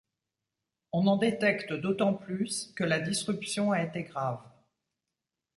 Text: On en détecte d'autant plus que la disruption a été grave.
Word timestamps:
On 0.93 1.05
en 1.05 1.17
détecte 1.17 1.73
d'autant 1.73 2.15
plus 2.15 2.73
que 2.75 2.83
la 2.83 2.97
disruption 2.99 3.71
a 3.71 3.83
été 3.83 4.01
grave. 4.01 4.41